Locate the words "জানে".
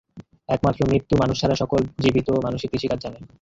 3.03-3.19